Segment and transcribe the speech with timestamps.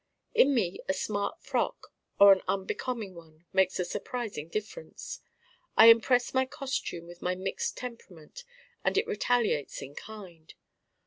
[0.33, 5.19] In me a smart frock or an unbecoming one makes a surprising difference.
[5.77, 8.43] I impress my costume with my mixed temperament
[8.83, 10.55] and it retaliates in kind.